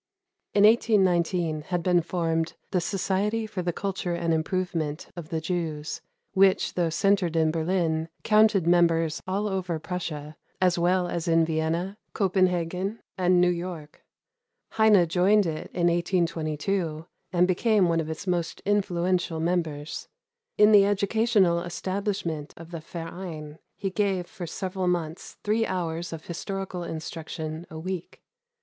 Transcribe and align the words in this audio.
In 0.55 0.63
1819 0.63 1.61
had 1.67 1.83
been 1.83 2.01
formed 2.01 2.55
the 2.71 2.81
"Society 2.81 3.45
for 3.45 3.61
the 3.61 3.71
Culture 3.71 4.15
and 4.15 4.33
Improvement 4.33 5.07
of 5.15 5.29
the 5.29 5.39
Jews," 5.39 6.01
which, 6.33 6.73
though 6.73 6.89
centered 6.89 7.35
in 7.35 7.51
Berlin, 7.51 8.09
counted 8.23 8.65
members 8.65 9.21
all 9.27 9.47
over 9.47 9.77
Prussia, 9.77 10.37
as 10.59 10.79
well 10.79 11.07
as 11.07 11.27
in 11.27 11.45
Vienna, 11.45 11.99
Copenhagen, 12.13 13.03
and 13.15 13.39
New 13.39 13.51
York. 13.51 14.03
Heine 14.71 15.07
joined 15.07 15.45
it 15.45 15.67
in 15.71 15.85
1822, 15.85 17.05
and 17.31 17.47
became 17.47 17.87
one 17.87 17.99
of 17.99 18.09
its 18.09 18.25
most 18.25 18.59
influential 18.65 19.39
members. 19.39 20.07
In 20.57 20.71
the 20.71 20.83
educational 20.83 21.61
establishment 21.61 22.55
of 22.57 22.71
the 22.71 22.79
Verein, 22.79 23.59
he 23.77 23.91
gave 23.91 24.25
for 24.25 24.47
several 24.47 24.87
months 24.87 25.37
three 25.43 25.67
hours 25.67 26.11
of 26.11 26.25
historical 26.25 26.83
instruction 26.83 27.67
a 27.69 27.77
week. 27.77 28.23